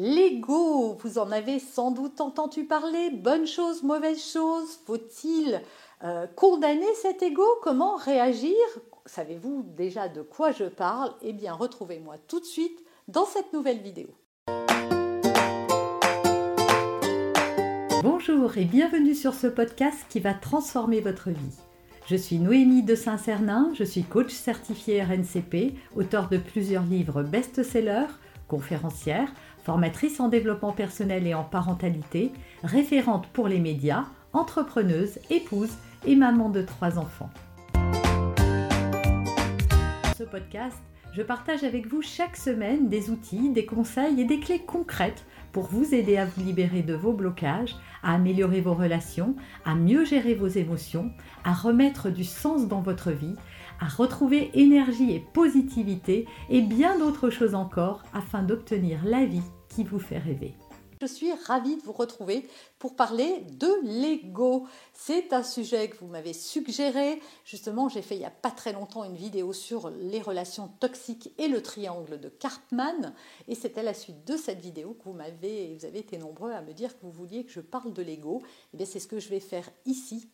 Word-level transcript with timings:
L'ego, 0.00 0.96
vous 1.02 1.18
en 1.18 1.32
avez 1.32 1.58
sans 1.58 1.90
doute 1.90 2.20
entendu 2.20 2.62
parler. 2.62 3.10
Bonne 3.10 3.48
chose, 3.48 3.82
mauvaise 3.82 4.22
chose 4.22 4.78
Faut-il 4.86 5.60
euh, 6.04 6.28
condamner 6.36 6.94
cet 7.02 7.20
ego? 7.20 7.42
Comment 7.64 7.96
réagir? 7.96 8.54
Savez-vous 9.06 9.64
déjà 9.76 10.08
de 10.08 10.22
quoi 10.22 10.52
je 10.52 10.66
parle? 10.66 11.10
Eh 11.20 11.32
bien, 11.32 11.52
retrouvez-moi 11.52 12.14
tout 12.28 12.38
de 12.38 12.44
suite 12.44 12.78
dans 13.08 13.24
cette 13.24 13.52
nouvelle 13.52 13.80
vidéo. 13.80 14.06
Bonjour 18.04 18.56
et 18.56 18.66
bienvenue 18.66 19.16
sur 19.16 19.34
ce 19.34 19.48
podcast 19.48 20.06
qui 20.08 20.20
va 20.20 20.32
transformer 20.32 21.00
votre 21.00 21.30
vie. 21.30 21.58
Je 22.06 22.14
suis 22.14 22.38
Noémie 22.38 22.84
de 22.84 22.94
Saint-Cernin, 22.94 23.72
je 23.74 23.82
suis 23.82 24.04
coach 24.04 24.30
certifié 24.30 25.02
RNCP, 25.02 25.74
auteur 25.96 26.28
de 26.28 26.38
plusieurs 26.38 26.84
livres 26.84 27.24
best-sellers, 27.24 28.06
conférencière, 28.46 29.28
formatrice 29.68 30.18
en 30.18 30.28
développement 30.28 30.72
personnel 30.72 31.26
et 31.26 31.34
en 31.34 31.44
parentalité, 31.44 32.32
référente 32.64 33.26
pour 33.34 33.48
les 33.48 33.60
médias, 33.60 34.06
entrepreneuse, 34.32 35.18
épouse 35.28 35.72
et 36.06 36.16
maman 36.16 36.48
de 36.48 36.62
trois 36.62 36.98
enfants. 36.98 37.28
Dans 37.74 37.82
ce 40.16 40.24
podcast, 40.24 40.78
je 41.12 41.20
partage 41.20 41.64
avec 41.64 41.86
vous 41.86 42.00
chaque 42.00 42.38
semaine 42.38 42.88
des 42.88 43.10
outils, 43.10 43.50
des 43.50 43.66
conseils 43.66 44.22
et 44.22 44.24
des 44.24 44.40
clés 44.40 44.62
concrètes 44.66 45.26
pour 45.52 45.64
vous 45.64 45.94
aider 45.94 46.16
à 46.16 46.24
vous 46.24 46.42
libérer 46.42 46.80
de 46.80 46.94
vos 46.94 47.12
blocages, 47.12 47.76
à 48.02 48.14
améliorer 48.14 48.62
vos 48.62 48.72
relations, 48.72 49.36
à 49.66 49.74
mieux 49.74 50.06
gérer 50.06 50.32
vos 50.32 50.48
émotions, 50.48 51.10
à 51.44 51.52
remettre 51.52 52.08
du 52.08 52.24
sens 52.24 52.68
dans 52.68 52.80
votre 52.80 53.10
vie, 53.10 53.34
à 53.80 53.86
retrouver 53.86 54.50
énergie 54.54 55.12
et 55.12 55.22
positivité 55.34 56.26
et 56.48 56.62
bien 56.62 56.98
d'autres 56.98 57.28
choses 57.28 57.54
encore 57.54 58.02
afin 58.14 58.42
d'obtenir 58.42 59.00
la 59.04 59.26
vie 59.26 59.42
qui 59.68 59.84
vous 59.84 59.98
fait 59.98 60.18
rêver. 60.18 60.54
Je 61.00 61.06
suis 61.06 61.32
ravie 61.32 61.76
de 61.76 61.82
vous 61.82 61.92
retrouver 61.92 62.48
pour 62.80 62.96
parler 62.96 63.42
de 63.52 63.68
l'ego. 63.84 64.66
C'est 64.92 65.32
un 65.32 65.44
sujet 65.44 65.88
que 65.88 65.98
vous 65.98 66.08
m'avez 66.08 66.32
suggéré. 66.32 67.20
Justement, 67.44 67.88
j'ai 67.88 68.02
fait 68.02 68.16
il 68.16 68.20
n'y 68.20 68.24
a 68.24 68.30
pas 68.30 68.50
très 68.50 68.72
longtemps 68.72 69.04
une 69.04 69.14
vidéo 69.14 69.52
sur 69.52 69.90
les 69.90 70.20
relations 70.20 70.68
toxiques 70.80 71.32
et 71.38 71.46
le 71.46 71.62
triangle 71.62 72.18
de 72.18 72.28
Cartman. 72.28 73.14
Et 73.46 73.54
c'est 73.54 73.78
à 73.78 73.84
la 73.84 73.94
suite 73.94 74.26
de 74.26 74.36
cette 74.36 74.60
vidéo 74.60 74.94
que 74.94 75.04
vous 75.04 75.12
m'avez, 75.12 75.76
vous 75.78 75.84
avez 75.84 76.00
été 76.00 76.18
nombreux 76.18 76.50
à 76.50 76.62
me 76.62 76.72
dire 76.72 76.98
que 76.98 77.04
vous 77.04 77.12
vouliez 77.12 77.44
que 77.44 77.52
je 77.52 77.60
parle 77.60 77.92
de 77.92 78.02
l'ego. 78.02 78.42
Et 78.42 78.46
eh 78.74 78.76
bien, 78.78 78.86
c'est 78.86 79.00
ce 79.00 79.06
que 79.06 79.20
je 79.20 79.28
vais 79.28 79.40
faire 79.40 79.70
ici 79.86 80.28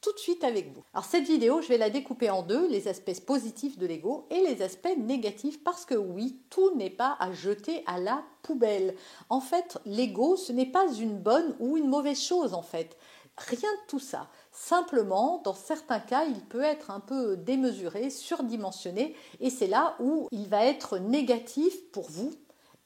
tout 0.00 0.12
de 0.12 0.18
suite 0.18 0.44
avec 0.44 0.72
vous. 0.74 0.82
Alors 0.94 1.04
cette 1.04 1.26
vidéo, 1.26 1.60
je 1.60 1.68
vais 1.68 1.78
la 1.78 1.90
découper 1.90 2.30
en 2.30 2.42
deux, 2.42 2.68
les 2.68 2.88
aspects 2.88 3.20
positifs 3.26 3.78
de 3.78 3.86
l'ego 3.86 4.26
et 4.30 4.40
les 4.40 4.62
aspects 4.62 4.96
négatifs, 4.96 5.62
parce 5.62 5.84
que 5.84 5.94
oui, 5.94 6.40
tout 6.50 6.74
n'est 6.76 6.90
pas 6.90 7.16
à 7.20 7.32
jeter 7.32 7.82
à 7.86 7.98
la 7.98 8.24
poubelle. 8.42 8.94
En 9.28 9.40
fait, 9.40 9.78
l'ego, 9.84 10.36
ce 10.36 10.52
n'est 10.52 10.66
pas 10.66 10.92
une 10.92 11.18
bonne 11.18 11.56
ou 11.58 11.76
une 11.76 11.88
mauvaise 11.88 12.20
chose, 12.20 12.54
en 12.54 12.62
fait. 12.62 12.96
Rien 13.36 13.70
de 13.72 13.86
tout 13.86 14.00
ça. 14.00 14.28
Simplement, 14.50 15.40
dans 15.44 15.54
certains 15.54 16.00
cas, 16.00 16.24
il 16.24 16.40
peut 16.40 16.62
être 16.62 16.90
un 16.90 16.98
peu 17.00 17.36
démesuré, 17.36 18.10
surdimensionné, 18.10 19.14
et 19.40 19.50
c'est 19.50 19.68
là 19.68 19.96
où 20.00 20.28
il 20.32 20.48
va 20.48 20.64
être 20.64 20.98
négatif 20.98 21.90
pour 21.92 22.10
vous, 22.10 22.32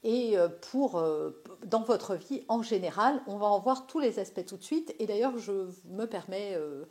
et 0.03 0.37
euh, 0.37 0.49
pour, 0.71 0.97
euh, 0.97 1.41
dans 1.65 1.81
votre 1.81 2.15
vie 2.15 2.43
en 2.47 2.61
général. 2.61 3.21
On 3.27 3.37
va 3.37 3.47
en 3.47 3.59
voir 3.59 3.87
tous 3.87 3.99
les 3.99 4.19
aspects 4.19 4.45
tout 4.45 4.57
de 4.57 4.63
suite. 4.63 4.93
Et 4.99 5.05
d'ailleurs, 5.05 5.37
je 5.37 5.69
me 5.85 6.05
permets 6.05 6.55
euh, 6.55 6.85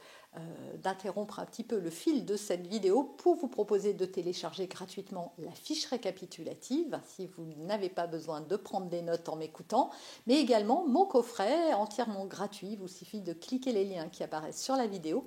d'interrompre 0.82 1.38
un 1.38 1.44
petit 1.44 1.64
peu 1.64 1.78
le 1.78 1.90
fil 1.90 2.24
de 2.24 2.36
cette 2.36 2.66
vidéo 2.66 3.04
pour 3.18 3.34
vous 3.34 3.48
proposer 3.48 3.92
de 3.92 4.06
télécharger 4.06 4.66
gratuitement 4.66 5.34
la 5.38 5.52
fiche 5.52 5.86
récapitulative 5.86 6.98
si 7.04 7.26
vous 7.26 7.46
n'avez 7.58 7.90
pas 7.90 8.06
besoin 8.06 8.40
de 8.40 8.56
prendre 8.56 8.86
des 8.86 9.02
notes 9.02 9.28
en 9.28 9.36
m'écoutant, 9.36 9.90
mais 10.26 10.40
également 10.40 10.86
mon 10.86 11.04
coffret 11.04 11.74
entièrement 11.74 12.24
gratuit. 12.24 12.72
Il 12.72 12.78
vous 12.78 12.88
suffit 12.88 13.20
de 13.20 13.34
cliquer 13.34 13.72
les 13.72 13.84
liens 13.84 14.08
qui 14.08 14.22
apparaissent 14.22 14.62
sur 14.62 14.76
la 14.76 14.86
vidéo 14.86 15.26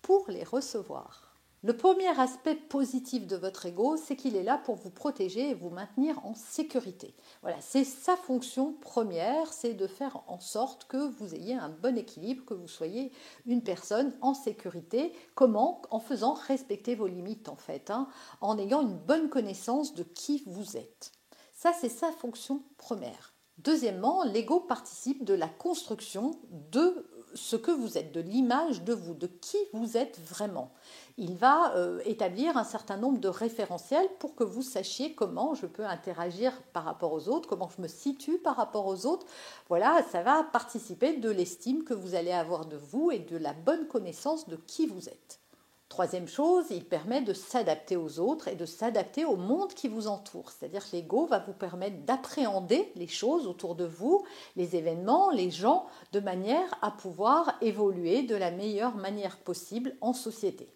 pour 0.00 0.24
les 0.28 0.44
recevoir. 0.44 1.25
Le 1.62 1.76
premier 1.76 2.08
aspect 2.20 2.54
positif 2.54 3.26
de 3.26 3.34
votre 3.34 3.66
ego, 3.66 3.96
c'est 3.96 4.14
qu'il 4.14 4.36
est 4.36 4.42
là 4.42 4.58
pour 4.58 4.76
vous 4.76 4.90
protéger 4.90 5.50
et 5.50 5.54
vous 5.54 5.70
maintenir 5.70 6.24
en 6.24 6.34
sécurité. 6.34 7.14
Voilà, 7.40 7.56
c'est 7.60 7.84
sa 7.84 8.14
fonction 8.14 8.74
première, 8.74 9.52
c'est 9.52 9.72
de 9.72 9.86
faire 9.86 10.22
en 10.28 10.38
sorte 10.38 10.84
que 10.84 10.96
vous 10.96 11.34
ayez 11.34 11.54
un 11.54 11.70
bon 11.70 11.96
équilibre, 11.96 12.44
que 12.44 12.54
vous 12.54 12.68
soyez 12.68 13.10
une 13.46 13.62
personne 13.62 14.14
en 14.20 14.34
sécurité. 14.34 15.12
Comment? 15.34 15.80
En 15.90 15.98
faisant 15.98 16.34
respecter 16.34 16.94
vos 16.94 17.06
limites 17.06 17.48
en 17.48 17.56
fait, 17.56 17.90
hein, 17.90 18.06
en 18.42 18.58
ayant 18.58 18.82
une 18.82 18.98
bonne 18.98 19.30
connaissance 19.30 19.94
de 19.94 20.02
qui 20.02 20.44
vous 20.46 20.76
êtes. 20.76 21.10
Ça, 21.54 21.72
c'est 21.72 21.88
sa 21.88 22.12
fonction 22.12 22.62
première. 22.76 23.32
Deuxièmement, 23.58 24.22
l'ego 24.24 24.60
participe 24.60 25.24
de 25.24 25.32
la 25.32 25.48
construction 25.48 26.32
de 26.70 27.06
ce 27.36 27.54
que 27.54 27.70
vous 27.70 27.96
êtes, 27.96 28.12
de 28.12 28.20
l'image 28.20 28.82
de 28.82 28.92
vous, 28.92 29.14
de 29.14 29.26
qui 29.26 29.58
vous 29.72 29.96
êtes 29.96 30.18
vraiment. 30.28 30.72
Il 31.18 31.36
va 31.36 31.74
euh, 31.76 32.00
établir 32.04 32.56
un 32.56 32.64
certain 32.64 32.96
nombre 32.96 33.18
de 33.18 33.28
référentiels 33.28 34.08
pour 34.18 34.34
que 34.34 34.44
vous 34.44 34.62
sachiez 34.62 35.14
comment 35.14 35.54
je 35.54 35.66
peux 35.66 35.86
interagir 35.86 36.52
par 36.72 36.84
rapport 36.84 37.12
aux 37.12 37.28
autres, 37.28 37.48
comment 37.48 37.70
je 37.74 37.82
me 37.82 37.88
situe 37.88 38.38
par 38.38 38.56
rapport 38.56 38.86
aux 38.86 39.06
autres. 39.06 39.26
Voilà, 39.68 40.02
ça 40.10 40.22
va 40.22 40.42
participer 40.44 41.16
de 41.16 41.30
l'estime 41.30 41.84
que 41.84 41.94
vous 41.94 42.14
allez 42.14 42.32
avoir 42.32 42.66
de 42.66 42.76
vous 42.76 43.10
et 43.10 43.20
de 43.20 43.36
la 43.36 43.52
bonne 43.52 43.86
connaissance 43.86 44.48
de 44.48 44.56
qui 44.56 44.86
vous 44.86 45.08
êtes. 45.08 45.40
Troisième 45.88 46.26
chose, 46.26 46.66
il 46.70 46.84
permet 46.84 47.22
de 47.22 47.32
s'adapter 47.32 47.96
aux 47.96 48.18
autres 48.18 48.48
et 48.48 48.56
de 48.56 48.66
s'adapter 48.66 49.24
au 49.24 49.36
monde 49.36 49.72
qui 49.72 49.86
vous 49.86 50.08
entoure. 50.08 50.50
C'est-à-dire 50.50 50.84
que 50.84 50.96
l'ego 50.96 51.26
va 51.26 51.38
vous 51.38 51.52
permettre 51.52 52.04
d'appréhender 52.04 52.90
les 52.96 53.06
choses 53.06 53.46
autour 53.46 53.76
de 53.76 53.84
vous, 53.84 54.24
les 54.56 54.74
événements, 54.74 55.30
les 55.30 55.50
gens, 55.50 55.86
de 56.12 56.18
manière 56.18 56.76
à 56.82 56.90
pouvoir 56.90 57.54
évoluer 57.60 58.24
de 58.24 58.34
la 58.34 58.50
meilleure 58.50 58.96
manière 58.96 59.38
possible 59.38 59.96
en 60.00 60.12
société. 60.12 60.75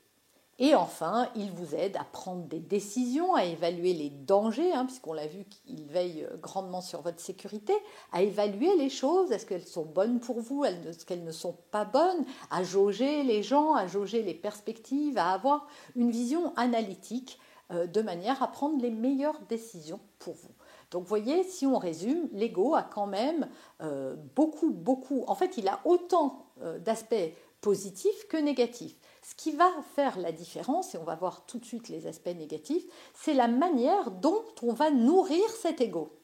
Et 0.63 0.75
enfin, 0.75 1.29
il 1.35 1.51
vous 1.51 1.75
aide 1.75 1.97
à 1.97 2.05
prendre 2.05 2.45
des 2.45 2.61
décisions, 2.61 3.35
à 3.35 3.45
évaluer 3.45 3.95
les 3.95 4.11
dangers, 4.11 4.73
hein, 4.73 4.85
puisqu'on 4.85 5.15
l'a 5.15 5.27
vu 5.27 5.45
qu'il 5.45 5.87
veille 5.87 6.29
grandement 6.43 6.83
sur 6.83 7.01
votre 7.01 7.19
sécurité, 7.19 7.73
à 8.13 8.23
évaluer 8.23 8.77
les 8.77 8.91
choses, 8.91 9.33
est-ce 9.33 9.47
qu'elles 9.47 9.67
sont 9.67 9.87
bonnes 9.87 10.21
pour 10.21 10.39
vous, 10.41 10.67
est-ce 10.67 11.07
qu'elles 11.07 11.25
ne 11.25 11.33
sont 11.33 11.57
pas 11.71 11.87
bonnes, 11.87 12.27
à 12.51 12.63
jauger 12.63 13.23
les 13.23 13.43
gens, 13.43 13.75
à 13.75 13.87
jauger 13.87 14.23
les 14.23 14.35
perspectives, 14.35 15.17
à 15.17 15.33
avoir 15.33 15.67
une 15.97 16.11
vision 16.11 16.55
analytique 16.57 17.39
euh, 17.73 17.87
de 17.87 18.03
manière 18.03 18.43
à 18.43 18.49
prendre 18.49 18.83
les 18.83 18.91
meilleures 18.91 19.41
décisions 19.49 20.01
pour 20.19 20.35
vous. 20.35 20.51
Donc 20.91 21.03
vous 21.03 21.09
voyez, 21.09 21.45
si 21.45 21.67
on 21.67 21.79
résume, 21.79 22.29
l'ego 22.33 22.75
a 22.75 22.83
quand 22.83 23.07
même 23.07 23.49
euh, 23.81 24.17
beaucoup, 24.35 24.71
beaucoup, 24.71 25.23
en 25.29 25.37
fait 25.37 25.57
il 25.57 25.69
a 25.69 25.79
autant 25.85 26.47
euh, 26.63 26.81
d'aspects 26.81 27.15
positifs 27.61 28.27
que 28.29 28.37
négatifs. 28.37 28.97
Ce 29.31 29.37
qui 29.37 29.53
va 29.53 29.71
faire 29.95 30.19
la 30.19 30.33
différence, 30.33 30.95
et 30.95 30.99
on 30.99 31.05
va 31.05 31.15
voir 31.15 31.47
tout 31.47 31.59
de 31.59 31.65
suite 31.65 31.89
les 31.89 32.09
aspects 32.09 32.27
négatifs, 32.27 32.83
c'est 33.15 33.33
la 33.33 33.47
manière 33.47 34.11
dont 34.11 34.43
on 34.63 34.73
va 34.73 34.91
nourrir 34.91 35.49
cet 35.51 35.81
ego. 35.81 36.17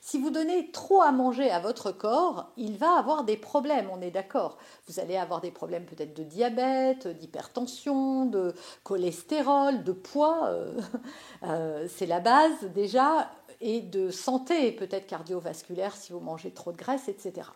Si 0.00 0.18
vous 0.18 0.30
donnez 0.30 0.72
trop 0.72 1.00
à 1.00 1.12
manger 1.12 1.50
à 1.52 1.60
votre 1.60 1.92
corps, 1.92 2.50
il 2.56 2.76
va 2.76 2.98
avoir 2.98 3.22
des 3.22 3.36
problèmes, 3.36 3.88
on 3.92 4.00
est 4.00 4.10
d'accord. 4.10 4.58
Vous 4.88 4.98
allez 4.98 5.16
avoir 5.16 5.40
des 5.40 5.52
problèmes 5.52 5.86
peut-être 5.86 6.16
de 6.16 6.24
diabète, 6.24 7.06
d'hypertension, 7.06 8.26
de 8.26 8.52
cholestérol, 8.82 9.84
de 9.84 9.92
poids. 9.92 10.46
Euh, 10.46 10.80
euh, 11.44 11.86
c'est 11.88 12.06
la 12.06 12.18
base 12.18 12.64
déjà 12.74 13.30
et 13.60 13.80
de 13.80 14.10
santé, 14.10 14.72
peut-être 14.72 15.06
cardiovasculaire 15.06 15.96
si 15.96 16.12
vous 16.12 16.20
mangez 16.20 16.50
trop 16.50 16.72
de 16.72 16.76
graisse, 16.76 17.08
etc. 17.08 17.48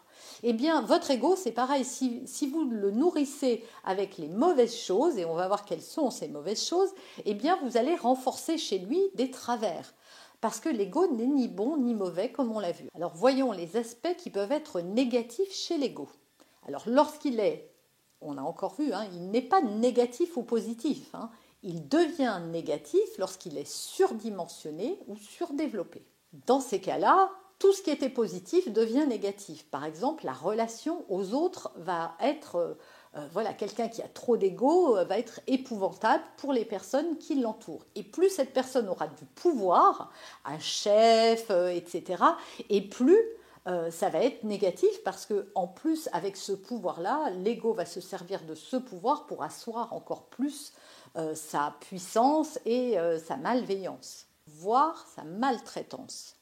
Eh 0.42 0.52
bien, 0.52 0.82
votre 0.82 1.10
ego, 1.10 1.36
c'est 1.36 1.52
pareil. 1.52 1.84
Si, 1.84 2.22
si, 2.26 2.48
vous 2.48 2.64
le 2.64 2.90
nourrissez 2.90 3.64
avec 3.84 4.18
les 4.18 4.28
mauvaises 4.28 4.76
choses, 4.76 5.18
et 5.18 5.24
on 5.24 5.34
va 5.34 5.46
voir 5.46 5.64
quelles 5.64 5.82
sont 5.82 6.10
ces 6.10 6.28
mauvaises 6.28 6.64
choses, 6.64 6.90
eh 7.24 7.34
bien, 7.34 7.58
vous 7.62 7.76
allez 7.76 7.94
renforcer 7.94 8.58
chez 8.58 8.78
lui 8.78 9.00
des 9.14 9.30
travers. 9.30 9.94
Parce 10.40 10.58
que 10.58 10.68
l'ego 10.68 11.06
n'est 11.06 11.26
ni 11.26 11.46
bon 11.46 11.76
ni 11.76 11.94
mauvais, 11.94 12.32
comme 12.32 12.50
on 12.50 12.58
l'a 12.58 12.72
vu. 12.72 12.88
Alors, 12.96 13.12
voyons 13.14 13.52
les 13.52 13.76
aspects 13.76 14.16
qui 14.16 14.30
peuvent 14.30 14.52
être 14.52 14.80
négatifs 14.80 15.54
chez 15.54 15.78
l'ego. 15.78 16.08
Alors, 16.66 16.82
lorsqu'il 16.86 17.38
est, 17.38 17.70
on 18.20 18.38
a 18.38 18.42
encore 18.42 18.74
vu, 18.74 18.92
hein, 18.92 19.06
il 19.12 19.30
n'est 19.30 19.42
pas 19.42 19.62
négatif 19.62 20.36
ou 20.36 20.42
positif. 20.42 21.14
Hein 21.14 21.30
il 21.62 21.88
devient 21.88 22.40
négatif 22.50 23.18
lorsqu'il 23.18 23.56
est 23.58 23.70
surdimensionné 23.70 24.98
ou 25.06 25.16
surdéveloppé. 25.16 26.04
Dans 26.46 26.60
ces 26.60 26.80
cas-là, 26.80 27.30
tout 27.62 27.72
ce 27.72 27.82
qui 27.82 27.90
était 27.90 28.08
positif 28.08 28.72
devient 28.72 29.06
négatif. 29.06 29.64
Par 29.70 29.84
exemple, 29.84 30.24
la 30.24 30.32
relation 30.32 31.04
aux 31.08 31.32
autres 31.32 31.70
va 31.76 32.16
être, 32.20 32.56
euh, 32.56 32.74
euh, 33.16 33.28
voilà, 33.32 33.54
quelqu'un 33.54 33.86
qui 33.86 34.02
a 34.02 34.08
trop 34.08 34.36
d'ego 34.36 34.96
euh, 34.96 35.04
va 35.04 35.16
être 35.16 35.38
épouvantable 35.46 36.24
pour 36.38 36.52
les 36.52 36.64
personnes 36.64 37.18
qui 37.18 37.36
l'entourent. 37.36 37.86
Et 37.94 38.02
plus 38.02 38.30
cette 38.30 38.52
personne 38.52 38.88
aura 38.88 39.06
du 39.06 39.24
pouvoir, 39.26 40.10
un 40.44 40.58
chef, 40.58 41.50
etc., 41.50 42.24
et 42.68 42.80
plus 42.80 43.20
ça 43.64 44.08
va 44.08 44.18
être 44.24 44.42
négatif 44.42 45.02
parce 45.04 45.24
que 45.24 45.50
en 45.54 45.68
plus 45.68 46.08
avec 46.12 46.36
ce 46.36 46.52
pouvoir-là, 46.52 47.30
l'ego 47.30 47.72
va 47.72 47.86
se 47.86 48.00
servir 48.00 48.42
de 48.44 48.54
ce 48.54 48.76
pouvoir 48.76 49.26
pour 49.26 49.42
asseoir 49.42 49.92
encore 49.92 50.26
plus 50.26 50.72
euh, 51.16 51.34
sa 51.34 51.76
puissance 51.80 52.58
et 52.64 52.98
euh, 52.98 53.18
sa 53.18 53.36
malveillance, 53.36 54.26
voire 54.46 55.06
sa 55.14 55.24
maltraitance. 55.24 56.36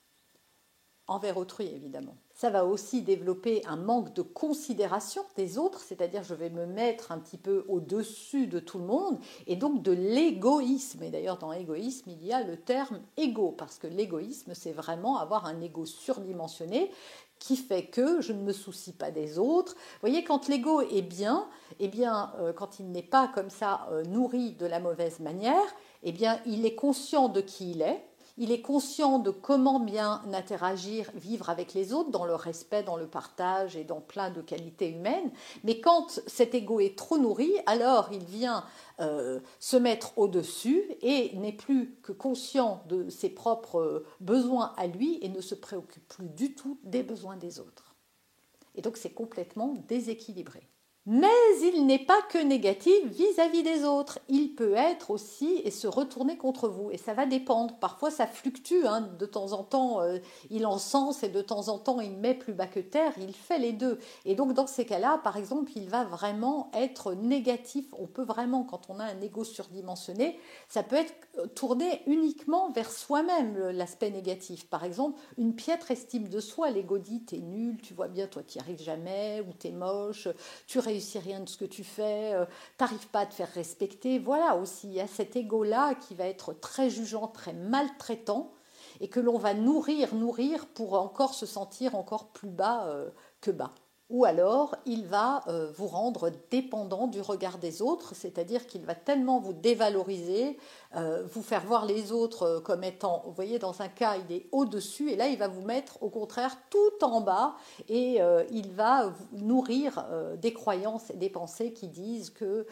envers 1.08 1.36
autrui 1.36 1.66
évidemment. 1.66 2.16
Ça 2.40 2.48
va 2.48 2.64
aussi 2.64 3.02
développer 3.02 3.60
un 3.66 3.76
manque 3.76 4.14
de 4.14 4.22
considération 4.22 5.22
des 5.36 5.58
autres, 5.58 5.80
c'est-à-dire 5.80 6.22
je 6.22 6.32
vais 6.32 6.48
me 6.48 6.64
mettre 6.64 7.12
un 7.12 7.18
petit 7.18 7.36
peu 7.36 7.66
au-dessus 7.68 8.46
de 8.46 8.58
tout 8.58 8.78
le 8.78 8.86
monde, 8.86 9.18
et 9.46 9.56
donc 9.56 9.82
de 9.82 9.92
l'égoïsme. 9.92 11.02
Et 11.02 11.10
d'ailleurs 11.10 11.36
dans 11.36 11.52
l'égoïsme, 11.52 12.08
il 12.08 12.24
y 12.24 12.32
a 12.32 12.42
le 12.42 12.56
terme 12.56 13.00
égo, 13.18 13.50
parce 13.50 13.76
que 13.76 13.86
l'égoïsme, 13.86 14.54
c'est 14.54 14.72
vraiment 14.72 15.18
avoir 15.18 15.44
un 15.44 15.60
ego 15.60 15.84
surdimensionné 15.84 16.90
qui 17.38 17.56
fait 17.56 17.84
que 17.84 18.22
je 18.22 18.32
ne 18.32 18.42
me 18.42 18.54
soucie 18.54 18.94
pas 18.94 19.10
des 19.10 19.38
autres. 19.38 19.74
Vous 19.74 20.08
voyez, 20.08 20.24
quand 20.24 20.48
l'ego 20.48 20.80
est 20.80 21.02
bien, 21.02 21.46
eh 21.78 21.88
bien, 21.88 22.32
euh, 22.38 22.54
quand 22.54 22.80
il 22.80 22.90
n'est 22.90 23.02
pas 23.02 23.28
comme 23.28 23.50
ça 23.50 23.86
euh, 23.90 24.02
nourri 24.04 24.52
de 24.52 24.64
la 24.64 24.80
mauvaise 24.80 25.20
manière, 25.20 25.76
eh 26.04 26.12
bien, 26.12 26.40
il 26.46 26.64
est 26.64 26.74
conscient 26.74 27.28
de 27.28 27.42
qui 27.42 27.72
il 27.72 27.82
est, 27.82 28.02
il 28.40 28.52
est 28.52 28.62
conscient 28.62 29.18
de 29.18 29.30
comment 29.30 29.78
bien 29.78 30.22
interagir, 30.32 31.10
vivre 31.14 31.50
avec 31.50 31.74
les 31.74 31.92
autres 31.92 32.10
dans 32.10 32.24
le 32.24 32.34
respect, 32.34 32.82
dans 32.82 32.96
le 32.96 33.06
partage 33.06 33.76
et 33.76 33.84
dans 33.84 34.00
plein 34.00 34.30
de 34.30 34.40
qualités 34.40 34.88
humaines. 34.88 35.30
Mais 35.62 35.78
quand 35.78 36.22
cet 36.26 36.54
ego 36.54 36.80
est 36.80 36.96
trop 36.96 37.18
nourri, 37.18 37.52
alors 37.66 38.08
il 38.12 38.24
vient 38.24 38.64
euh, 38.98 39.40
se 39.58 39.76
mettre 39.76 40.16
au-dessus 40.16 40.82
et 41.02 41.36
n'est 41.36 41.52
plus 41.52 41.98
que 42.02 42.12
conscient 42.12 42.82
de 42.88 43.10
ses 43.10 43.28
propres 43.28 44.04
besoins 44.20 44.72
à 44.78 44.86
lui 44.86 45.18
et 45.20 45.28
ne 45.28 45.42
se 45.42 45.54
préoccupe 45.54 46.08
plus 46.08 46.30
du 46.30 46.54
tout 46.54 46.78
des 46.82 47.02
besoins 47.02 47.36
des 47.36 47.60
autres. 47.60 47.94
Et 48.74 48.80
donc 48.80 48.96
c'est 48.96 49.12
complètement 49.12 49.74
déséquilibré. 49.86 50.66
Mais 51.06 51.28
il 51.62 51.86
n'est 51.86 52.04
pas 52.04 52.20
que 52.28 52.36
négatif 52.36 52.94
vis-à-vis 53.06 53.62
des 53.62 53.84
autres. 53.84 54.18
Il 54.28 54.54
peut 54.54 54.74
être 54.74 55.10
aussi 55.10 55.62
et 55.64 55.70
se 55.70 55.86
retourner 55.86 56.36
contre 56.36 56.68
vous. 56.68 56.90
Et 56.90 56.98
ça 56.98 57.14
va 57.14 57.24
dépendre. 57.24 57.74
Parfois, 57.80 58.10
ça 58.10 58.26
fluctue. 58.26 58.84
Hein. 58.84 59.08
De 59.18 59.24
temps 59.24 59.52
en 59.52 59.64
temps, 59.64 60.02
euh, 60.02 60.18
il 60.50 60.66
encense 60.66 61.22
et 61.22 61.30
de 61.30 61.40
temps 61.40 61.68
en 61.68 61.78
temps, 61.78 62.00
il 62.00 62.18
met 62.18 62.34
plus 62.34 62.52
bas 62.52 62.66
que 62.66 62.80
terre. 62.80 63.14
Il 63.18 63.34
fait 63.34 63.58
les 63.58 63.72
deux. 63.72 63.98
Et 64.26 64.34
donc, 64.34 64.52
dans 64.52 64.66
ces 64.66 64.84
cas-là, 64.84 65.18
par 65.24 65.38
exemple, 65.38 65.72
il 65.74 65.88
va 65.88 66.04
vraiment 66.04 66.70
être 66.74 67.14
négatif. 67.14 67.86
On 67.98 68.06
peut 68.06 68.24
vraiment, 68.24 68.64
quand 68.64 68.90
on 68.90 69.00
a 69.00 69.04
un 69.04 69.20
ego 69.22 69.42
surdimensionné, 69.42 70.38
ça 70.68 70.82
peut 70.82 70.96
être 70.96 71.14
euh, 71.38 71.46
tourné 71.46 72.02
uniquement 72.06 72.70
vers 72.72 72.90
soi-même, 72.90 73.70
l'aspect 73.70 74.10
négatif. 74.10 74.68
Par 74.68 74.84
exemple, 74.84 75.18
une 75.38 75.54
piètre 75.54 75.90
estime 75.90 76.28
de 76.28 76.40
soi. 76.40 76.70
L'ego 76.70 76.98
dit, 76.98 77.24
t'es 77.24 77.38
nul, 77.38 77.78
tu 77.80 77.94
vois 77.94 78.08
bien, 78.08 78.26
toi, 78.26 78.42
tu 78.42 78.58
n'y 78.58 78.62
arrives 78.62 78.82
jamais, 78.82 79.42
ou 79.48 79.54
t'es 79.54 79.72
moche, 79.72 80.28
tu 80.66 80.78
réussis 80.90 81.18
rien 81.18 81.40
de 81.40 81.48
ce 81.48 81.56
que 81.56 81.64
tu 81.64 81.84
fais, 81.84 82.34
euh, 82.34 82.44
t'arrives 82.76 83.08
pas 83.08 83.20
à 83.20 83.26
te 83.26 83.34
faire 83.34 83.52
respecter. 83.52 84.18
Voilà 84.18 84.56
aussi, 84.56 84.88
il 84.88 84.94
y 84.94 85.00
a 85.00 85.06
cet 85.06 85.36
ego-là 85.36 85.94
qui 85.94 86.14
va 86.14 86.26
être 86.26 86.52
très 86.52 86.90
jugeant, 86.90 87.28
très 87.28 87.52
maltraitant, 87.52 88.52
et 89.00 89.08
que 89.08 89.20
l'on 89.20 89.38
va 89.38 89.54
nourrir, 89.54 90.14
nourrir 90.14 90.66
pour 90.66 90.94
encore 90.94 91.34
se 91.34 91.46
sentir 91.46 91.94
encore 91.94 92.28
plus 92.28 92.50
bas 92.50 92.86
euh, 92.86 93.10
que 93.40 93.50
bas 93.50 93.72
ou 94.10 94.24
alors 94.24 94.76
il 94.86 95.06
va 95.06 95.42
euh, 95.46 95.70
vous 95.74 95.86
rendre 95.86 96.30
dépendant 96.50 97.06
du 97.06 97.20
regard 97.20 97.58
des 97.58 97.80
autres, 97.80 98.14
c'est-à-dire 98.14 98.66
qu'il 98.66 98.82
va 98.82 98.94
tellement 98.94 99.38
vous 99.38 99.52
dévaloriser, 99.52 100.58
euh, 100.96 101.24
vous 101.32 101.42
faire 101.42 101.64
voir 101.64 101.86
les 101.86 102.10
autres 102.10 102.42
euh, 102.42 102.60
comme 102.60 102.82
étant, 102.82 103.22
vous 103.24 103.32
voyez, 103.32 103.58
dans 103.58 103.80
un 103.80 103.88
cas, 103.88 104.16
il 104.16 104.34
est 104.34 104.46
au-dessus, 104.50 105.10
et 105.10 105.16
là, 105.16 105.28
il 105.28 105.38
va 105.38 105.46
vous 105.48 105.62
mettre 105.62 106.02
au 106.02 106.10
contraire 106.10 106.56
tout 106.68 107.04
en 107.04 107.20
bas, 107.20 107.54
et 107.88 108.20
il 108.50 108.72
va 108.72 109.12
nourrir 109.32 110.04
des 110.38 110.52
croyances 110.52 111.10
et 111.10 111.16
des 111.16 111.30
pensées 111.30 111.72
qui 111.72 111.88
disent 111.88 112.30
que 112.30 112.66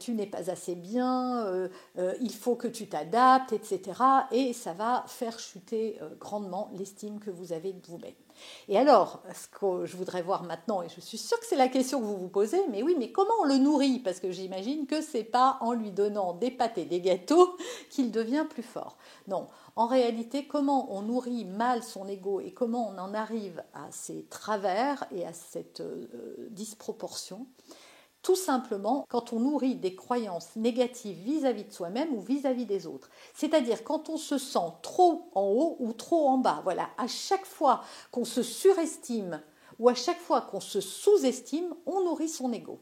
tu 0.00 0.12
n'es 0.12 0.26
pas 0.26 0.50
assez 0.50 0.74
bien, 0.74 1.68
il 2.20 2.32
faut 2.32 2.56
que 2.56 2.68
tu 2.68 2.88
t'adaptes, 2.88 3.52
etc. 3.52 4.00
Et 4.32 4.52
ça 4.52 4.72
va 4.72 5.04
faire 5.06 5.38
chuter 5.38 5.98
grandement 6.18 6.70
l'estime 6.74 7.20
que 7.20 7.30
vous 7.30 7.52
avez 7.52 7.72
de 7.72 7.86
vous-même. 7.86 8.23
Et 8.68 8.78
alors, 8.78 9.22
ce 9.34 9.48
que 9.48 9.86
je 9.86 9.96
voudrais 9.96 10.22
voir 10.22 10.42
maintenant, 10.42 10.82
et 10.82 10.88
je 10.88 11.00
suis 11.00 11.18
sûre 11.18 11.38
que 11.40 11.46
c'est 11.46 11.56
la 11.56 11.68
question 11.68 12.00
que 12.00 12.04
vous 12.04 12.16
vous 12.16 12.28
posez, 12.28 12.60
mais 12.70 12.82
oui, 12.82 12.96
mais 12.98 13.12
comment 13.12 13.34
on 13.42 13.44
le 13.44 13.58
nourrit? 13.58 13.98
Parce 13.98 14.20
que 14.20 14.30
j'imagine 14.30 14.86
que 14.86 15.00
c'est 15.00 15.24
pas 15.24 15.58
en 15.60 15.72
lui 15.72 15.90
donnant 15.90 16.32
des 16.32 16.50
pâtes 16.50 16.78
et 16.78 16.84
des 16.84 17.00
gâteaux 17.00 17.56
qu'il 17.90 18.10
devient 18.10 18.46
plus 18.48 18.62
fort. 18.62 18.96
Non, 19.28 19.46
en 19.76 19.86
réalité, 19.86 20.46
comment 20.46 20.94
on 20.94 21.02
nourrit 21.02 21.44
mal 21.44 21.82
son 21.82 22.06
ego 22.06 22.40
et 22.40 22.52
comment 22.52 22.88
on 22.88 22.98
en 22.98 23.14
arrive 23.14 23.62
à 23.74 23.90
ces 23.90 24.24
travers 24.24 25.04
et 25.10 25.26
à 25.26 25.32
cette 25.32 25.80
euh, 25.80 26.48
disproportion? 26.50 27.46
Tout 28.24 28.34
simplement 28.34 29.04
quand 29.08 29.32
on 29.32 29.38
nourrit 29.38 29.76
des 29.76 29.94
croyances 29.94 30.56
négatives 30.56 31.18
vis-à-vis 31.18 31.64
de 31.64 31.72
soi-même 31.72 32.12
ou 32.14 32.20
vis-à-vis 32.20 32.64
des 32.64 32.86
autres. 32.86 33.10
C'est-à-dire 33.34 33.84
quand 33.84 34.08
on 34.08 34.16
se 34.16 34.38
sent 34.38 34.72
trop 34.82 35.30
en 35.34 35.42
haut 35.42 35.76
ou 35.78 35.92
trop 35.92 36.26
en 36.28 36.38
bas. 36.38 36.62
Voilà, 36.64 36.88
à 36.96 37.06
chaque 37.06 37.44
fois 37.44 37.82
qu'on 38.10 38.24
se 38.24 38.42
surestime 38.42 39.40
ou 39.78 39.88
à 39.88 39.94
chaque 39.94 40.20
fois 40.20 40.40
qu'on 40.40 40.60
se 40.60 40.80
sous-estime, 40.80 41.74
on 41.84 42.02
nourrit 42.02 42.30
son 42.30 42.52
ego. 42.52 42.80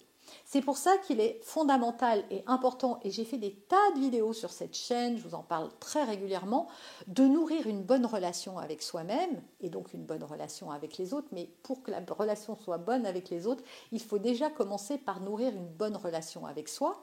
C'est 0.53 0.61
pour 0.61 0.77
ça 0.77 0.99
qu'il 0.99 1.19
est 1.19 1.41
fondamental 1.43 2.25
et 2.31 2.43
important, 2.47 3.01
et 3.05 3.11
j'ai 3.11 3.25
fait 3.25 3.39
des 3.39 3.55
tas 3.55 3.91
de 3.95 4.01
vidéos 4.01 4.35
sur 4.35 4.51
cette 4.51 4.77
chaîne, 4.77 5.17
je 5.17 5.27
vous 5.27 5.35
en 5.35 5.43
parle 5.43 5.71
très 5.81 6.05
régulièrement, 6.05 6.69
de 7.07 7.25
nourrir 7.25 7.67
une 7.67 7.83
bonne 7.83 8.05
relation 8.05 8.59
avec 8.59 8.83
soi-même, 8.83 9.41
et 9.63 9.71
donc 9.71 9.95
une 9.95 10.05
bonne 10.05 10.25
relation 10.25 10.71
avec 10.71 10.99
les 10.99 11.15
autres, 11.15 11.29
mais 11.33 11.49
pour 11.63 11.83
que 11.83 11.91
la 11.91 12.03
relation 12.07 12.55
soit 12.55 12.77
bonne 12.77 13.07
avec 13.07 13.31
les 13.31 13.47
autres, 13.47 13.65
il 13.93 14.03
faut 14.03 14.19
déjà 14.19 14.51
commencer 14.51 14.99
par 14.99 15.23
nourrir 15.23 15.55
une 15.55 15.69
bonne 15.69 15.97
relation 15.97 16.45
avec 16.45 16.69
soi. 16.69 17.03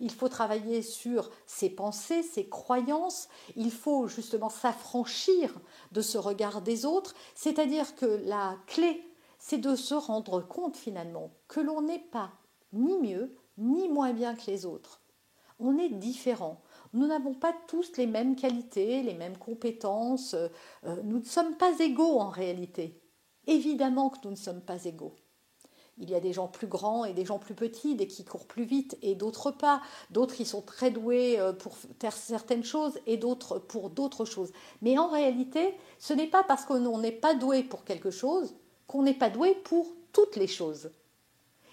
Il 0.00 0.10
faut 0.10 0.28
travailler 0.28 0.82
sur 0.82 1.30
ses 1.46 1.70
pensées, 1.70 2.22
ses 2.22 2.50
croyances, 2.50 3.30
il 3.56 3.70
faut 3.70 4.08
justement 4.08 4.50
s'affranchir 4.50 5.54
de 5.92 6.02
ce 6.02 6.18
regard 6.18 6.60
des 6.60 6.84
autres, 6.84 7.14
c'est-à-dire 7.34 7.94
que 7.94 8.20
la 8.26 8.58
clé, 8.66 9.02
c'est 9.38 9.56
de 9.56 9.74
se 9.74 9.94
rendre 9.94 10.42
compte 10.42 10.76
finalement 10.76 11.30
que 11.48 11.60
l'on 11.60 11.80
n'est 11.80 11.98
pas 11.98 12.32
ni 12.72 12.98
mieux, 12.98 13.34
ni 13.58 13.88
moins 13.88 14.12
bien 14.12 14.34
que 14.34 14.50
les 14.50 14.66
autres. 14.66 15.00
On 15.58 15.78
est 15.78 15.90
différents. 15.90 16.62
Nous 16.92 17.06
n'avons 17.06 17.34
pas 17.34 17.54
tous 17.68 17.96
les 17.96 18.06
mêmes 18.06 18.34
qualités, 18.34 19.02
les 19.02 19.14
mêmes 19.14 19.36
compétences. 19.36 20.34
Euh, 20.34 20.48
nous 21.04 21.18
ne 21.18 21.24
sommes 21.24 21.56
pas 21.56 21.78
égaux 21.80 22.18
en 22.18 22.30
réalité. 22.30 23.00
Évidemment 23.46 24.10
que 24.10 24.18
nous 24.24 24.30
ne 24.30 24.36
sommes 24.36 24.62
pas 24.62 24.84
égaux. 24.84 25.14
Il 25.98 26.08
y 26.08 26.14
a 26.14 26.20
des 26.20 26.32
gens 26.32 26.48
plus 26.48 26.66
grands 26.66 27.04
et 27.04 27.12
des 27.12 27.26
gens 27.26 27.38
plus 27.38 27.54
petits, 27.54 27.94
des 27.94 28.06
qui 28.06 28.24
courent 28.24 28.46
plus 28.46 28.64
vite 28.64 28.96
et 29.02 29.14
d'autres 29.14 29.50
pas, 29.50 29.82
d'autres 30.10 30.34
qui 30.34 30.46
sont 30.46 30.62
très 30.62 30.90
doués 30.90 31.38
euh, 31.38 31.52
pour 31.52 31.76
faire 32.00 32.14
certaines 32.14 32.64
choses 32.64 32.98
et 33.06 33.18
d'autres 33.18 33.58
pour 33.58 33.90
d'autres 33.90 34.24
choses. 34.24 34.52
Mais 34.80 34.96
en 34.96 35.08
réalité, 35.08 35.74
ce 35.98 36.14
n'est 36.14 36.26
pas 36.26 36.42
parce 36.42 36.64
qu'on 36.64 36.98
n'est 36.98 37.12
pas 37.12 37.34
doué 37.34 37.62
pour 37.62 37.84
quelque 37.84 38.10
chose 38.10 38.54
qu'on 38.90 39.04
n'est 39.04 39.14
pas 39.14 39.30
doué 39.30 39.54
pour 39.54 39.86
toutes 40.12 40.34
les 40.34 40.48
choses. 40.48 40.90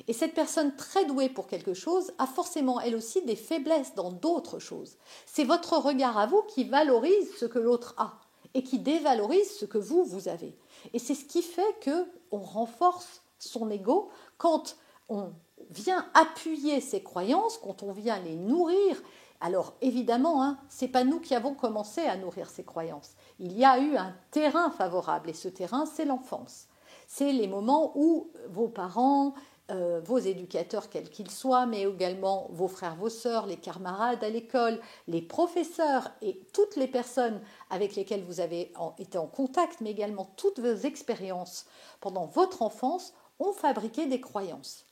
Et 0.08 0.14
cette 0.14 0.34
personne 0.34 0.76
très 0.76 1.06
douée 1.06 1.30
pour 1.30 1.48
quelque 1.48 1.74
chose 1.74 2.12
a 2.18 2.28
forcément 2.28 2.80
elle 2.80 2.96
aussi 2.96 3.22
des 3.24 3.36
faiblesses 3.36 3.96
dans 3.96 4.12
d'autres 4.12 4.60
choses. 4.60 4.98
C'est 5.26 5.44
votre 5.44 5.78
regard 5.78 6.18
à 6.18 6.28
vous 6.28 6.44
qui 6.44 6.64
valorise 6.64 7.36
ce 7.38 7.46
que 7.46 7.60
l'autre 7.60 7.96
a 7.98 8.20
et 8.54 8.64
qui 8.64 8.80
dévalorise 8.80 9.58
ce 9.58 9.66
que 9.66 9.78
vous, 9.78 10.04
vous 10.04 10.28
avez. 10.28 10.56
Et 10.94 11.00
c'est 11.00 11.16
ce 11.16 11.26
qui 11.26 11.42
fait 11.42 11.80
que 11.82 12.08
on 12.32 12.40
renforce 12.40 13.22
son 13.40 13.70
ego 13.70 14.10
quand 14.38 14.78
on 15.10 15.32
vient 15.70 16.06
appuyer 16.14 16.82
ses 16.82 17.02
croyances, 17.02 17.58
quand 17.58 17.84
on 17.84 17.92
vient 17.92 18.20
les 18.20 18.36
nourrir. 18.36 19.02
Alors 19.40 19.74
évidemment, 19.82 20.44
hein, 20.44 20.58
ce 20.70 20.86
n'est 20.86 20.92
pas 20.92 21.04
nous 21.04 21.20
qui 21.20 21.36
avons 21.36 21.54
commencé 21.54 22.02
à 22.02 22.18
nourrir 22.18 22.50
ces 22.50 22.64
croyances. 22.64 23.16
Il 23.40 23.58
y 23.58 23.66
a 23.66 23.80
eu 23.80 23.96
un 23.96 24.16
terrain 24.32 24.72
favorable 24.72 25.30
et 25.30 25.34
ce 25.34 25.48
terrain, 25.48 25.86
c'est 25.86 26.06
l'enfance. 26.06 26.68
C'est 27.08 27.32
les 27.32 27.48
moments 27.48 27.94
où 27.96 28.32
vos 28.50 28.68
parents, 28.68 29.34
euh, 29.70 30.00
vos 30.02 30.18
éducateurs, 30.18 30.90
quels 30.90 31.10
qu'ils 31.10 31.30
soient, 31.30 31.66
mais 31.66 31.82
également 31.82 32.48
vos 32.52 32.70
frères, 32.70 32.96
vos 32.96 33.10
sœurs, 33.10 33.48
les 33.48 33.58
camarades 33.58 34.24
à 34.24 34.30
l'école, 34.30 34.80
les 35.08 35.22
professeurs 35.22 36.10
et 36.22 36.40
toutes 36.54 36.78
les 36.78 36.88
personnes 36.88 37.42
avec 37.70 37.96
lesquelles 37.96 38.24
vous 38.24 38.40
avez 38.40 38.72
été 38.98 39.18
en 39.18 39.28
contact, 39.28 39.82
mais 39.82 39.92
également 39.92 40.32
toutes 40.38 40.60
vos 40.60 40.76
expériences 40.86 41.66
pendant 42.00 42.28
votre 42.28 42.62
enfance 42.62 43.14
ont 43.40 43.52
fabriqué 43.52 44.06
des 44.06 44.22
croyances. 44.22 44.86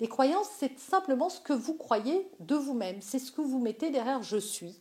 Des 0.00 0.08
croyances, 0.08 0.50
c'est 0.58 0.78
simplement 0.80 1.28
ce 1.28 1.40
que 1.40 1.52
vous 1.52 1.74
croyez 1.74 2.28
de 2.40 2.56
vous-même, 2.56 3.00
c'est 3.00 3.20
ce 3.20 3.30
que 3.30 3.40
vous 3.40 3.60
mettez 3.60 3.90
derrière 3.90 4.22
je 4.24 4.36
suis. 4.36 4.80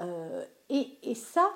Euh, 0.00 0.44
et 0.68 1.14
ça, 1.14 1.50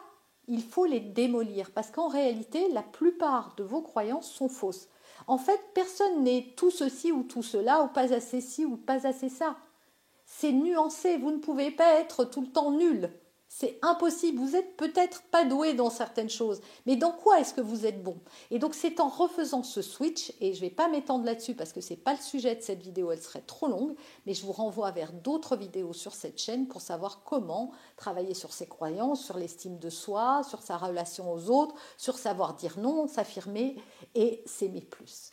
il 0.49 0.63
faut 0.63 0.87
les 0.87 1.01
démolir, 1.01 1.71
parce 1.71 1.91
qu'en 1.91 2.09
réalité, 2.09 2.69
la 2.73 2.83
plupart 2.83 3.55
de 3.57 3.65
vos 3.65 3.83
croyances 3.83 4.31
sont 4.31 4.49
fausses. 4.49 4.89
En 5.27 5.39
fait, 5.39 5.61
personne 5.75 6.23
n'est 6.23 6.55
tout 6.57 6.71
ceci 6.71 7.11
ou 7.13 7.25
tout 7.25 7.43
cela, 7.43 7.83
ou 7.83 7.89
pas 7.89 8.13
assez 8.13 8.41
ci 8.41 8.65
ou 8.65 8.77
pas 8.77 9.07
assez 9.07 9.29
ça. 9.29 9.57
C'est 10.25 10.53
nuancé, 10.53 11.19
vous 11.19 11.31
ne 11.31 11.39
pouvez 11.39 11.71
pas 11.71 12.01
être 12.01 12.25
tout 12.25 12.41
le 12.41 12.49
temps 12.49 12.73
nul. 12.73 13.11
C'est 13.49 13.79
impossible. 13.83 14.39
Vous 14.39 14.57
êtes 14.57 14.77
peut-être 14.77 15.23
pas 15.31 15.45
doué 15.45 15.73
dans 15.73 15.91
certaines 15.91 16.29
choses, 16.29 16.61
mais 16.85 16.97
dans 16.97 17.13
quoi 17.13 17.41
est-ce 17.41 17.55
que 17.55 17.61
vous 17.61 17.87
êtes 17.87 18.03
bon? 18.03 18.19
Et 18.51 18.59
donc 18.59 18.75
c'est 18.75 19.01
en 19.01 19.09
refaisant 19.09 19.63
ce 19.63 19.83
switch, 19.83 20.33
et 20.41 20.53
je 20.53 20.59
ne 20.59 20.67
vais 20.67 20.75
pas 20.75 20.89
m'étendre 20.89 21.25
là-dessus 21.25 21.55
parce 21.55 21.73
que 21.73 21.81
ce 21.81 21.91
n'est 21.91 21.99
pas 21.99 22.15
le 22.15 22.21
sujet 22.21 22.57
de 22.57 22.63
cette 22.63 22.83
vidéo, 22.83 23.13
elle 23.13 23.23
serait 23.23 23.41
trop 23.41 23.69
longue, 23.69 23.95
mais 24.27 24.35
je 24.35 24.45
vous 24.45 24.53
renvoie 24.53 24.91
vers 24.91 25.13
d'autres 25.13 25.57
vidéos 25.57 25.93
sur 25.93 26.15
cette 26.15 26.39
chaîne 26.39 26.67
pour 26.67 26.81
savoir 26.81 27.23
comment 27.25 27.71
travailler 27.97 28.35
sur 28.35 28.53
ses 28.53 28.67
croyances, 28.67 29.25
sur 29.25 29.39
l'estime 29.39 29.79
de 29.79 29.91
soi, 29.91 30.43
sur 30.43 30.63
sa 30.63 30.77
relation 30.77 31.33
aux 31.33 31.51
autres, 31.51 31.75
sur 31.97 32.19
savoir 32.19 32.55
dire 32.55 32.79
non, 32.79 33.07
s'affirmer 33.07 33.77
et 34.15 34.43
s'aimer 34.45 34.83
plus. 34.83 35.33